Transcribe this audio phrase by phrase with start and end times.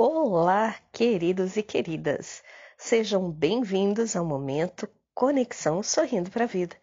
[0.00, 2.40] Olá, queridos e queridas.
[2.76, 6.76] Sejam bem-vindos ao momento Conexão Sorrindo para a Vida.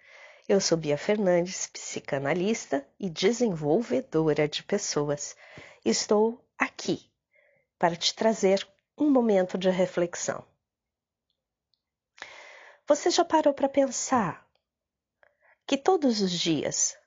[0.50, 5.34] Eu sou Bia Fernandes, psicanalista e desenvolvedora de pessoas.
[5.86, 7.10] Estou aqui
[7.80, 8.67] para te trazer
[8.97, 10.44] um momento de reflexão.
[12.86, 14.46] Você já parou para pensar
[15.66, 16.98] que todos os dias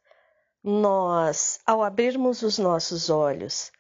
[0.65, 3.71] nós, ao abrirmos os nossos olhos,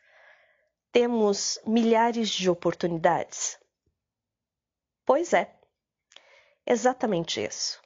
[0.98, 3.56] temos milhares de oportunidades?
[5.06, 5.54] Pois é,
[6.66, 7.80] exatamente isso.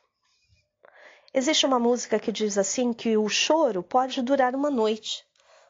[1.35, 5.27] Existe uma música que diz assim que o choro pode durar uma noite,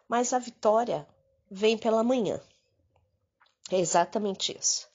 [0.08, 1.04] mas a vitória
[1.50, 2.40] vem pela manhã.
[3.72, 4.88] É exatamente isso.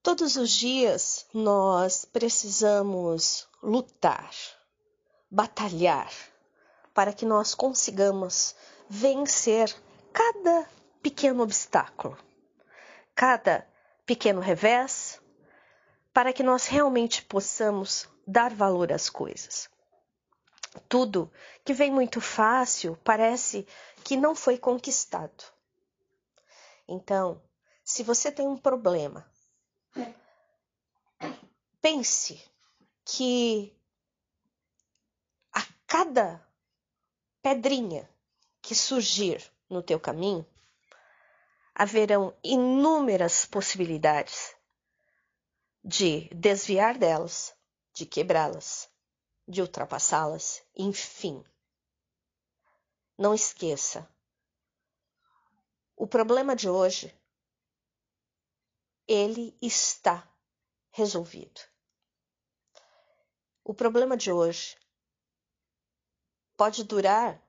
[0.00, 4.30] Todos os dias nós precisamos lutar,
[5.28, 6.12] batalhar,
[6.94, 8.54] para que nós consigamos
[8.88, 9.74] vencer
[10.12, 10.68] cada
[11.02, 12.18] pequeno obstáculo,
[13.14, 13.66] cada
[14.04, 15.20] pequeno revés,
[16.12, 19.70] para que nós realmente possamos dar valor às coisas.
[20.88, 21.32] Tudo
[21.64, 23.66] que vem muito fácil parece
[24.04, 25.44] que não foi conquistado.
[26.86, 27.42] Então,
[27.84, 29.26] se você tem um problema,
[31.80, 32.42] pense
[33.04, 33.74] que
[35.52, 36.46] a cada
[37.42, 38.08] pedrinha
[38.60, 40.46] que surgir no teu caminho,
[41.74, 44.54] haverão inúmeras possibilidades
[45.82, 47.56] de desviar delas,
[47.94, 48.90] de quebrá-las,
[49.48, 51.42] de ultrapassá-las, enfim.
[53.18, 54.08] Não esqueça,
[55.96, 57.16] o problema de hoje,
[59.06, 60.28] ele está
[60.90, 61.60] resolvido.
[63.64, 64.76] O problema de hoje
[66.56, 67.40] pode durar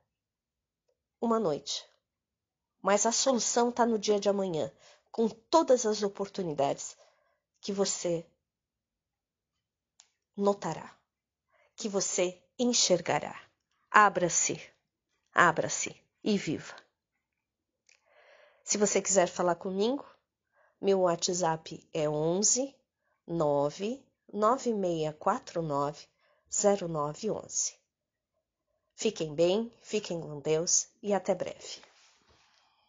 [1.20, 1.84] uma noite,
[2.84, 4.70] mas a solução está no dia de amanhã,
[5.10, 6.94] com todas as oportunidades
[7.58, 8.26] que você
[10.36, 10.94] notará,
[11.74, 13.40] que você enxergará.
[13.90, 14.60] Abra-se,
[15.32, 16.76] abra-se e viva.
[18.62, 20.04] Se você quiser falar comigo,
[20.78, 22.76] meu WhatsApp é 11
[23.26, 26.06] 9 9649
[26.50, 27.78] 0911.
[28.94, 31.93] Fiquem bem, fiquem com Deus e até breve.